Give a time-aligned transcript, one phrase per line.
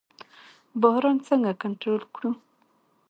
[0.81, 2.31] بحران څنګه کنټرول کړو؟